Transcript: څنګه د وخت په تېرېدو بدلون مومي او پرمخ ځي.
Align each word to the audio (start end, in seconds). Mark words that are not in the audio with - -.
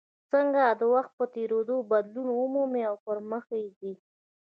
څنګه 0.31 0.63
د 0.79 0.81
وخت 0.93 1.11
په 1.19 1.25
تېرېدو 1.35 1.75
بدلون 1.91 2.27
مومي 2.53 2.83
او 2.89 2.95
پرمخ 3.05 3.43
ځي. 3.79 3.93